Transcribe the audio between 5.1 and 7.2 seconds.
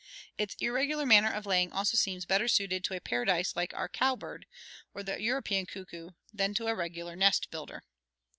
European cuckoo, than to a regular